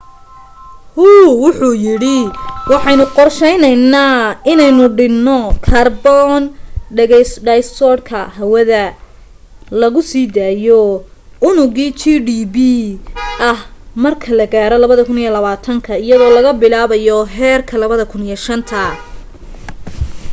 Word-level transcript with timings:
hu 0.95 1.07
wuxu 1.43 1.67
yidhi 1.85 2.17
waxaynu 2.71 3.05
qorsheynaynaa 3.17 4.17
inaynu 4.51 4.85
dhinno 4.97 5.37
kaarboon 5.65 6.41
dhayogsaydhka 6.95 8.19
hawada 8.37 8.83
lagu 9.81 10.01
sii 10.09 10.25
daayo 10.37 10.81
unugii 11.49 11.89
gdp 12.01 12.55
ah 13.49 13.59
marka 14.03 14.29
la 14.39 14.45
gaaro 14.53 14.75
2020 14.85 16.03
iyadoo 16.07 16.31
laga 16.37 16.51
bilaabayo 16.61 17.17
heerka 17.37 17.73
2005 17.79 18.85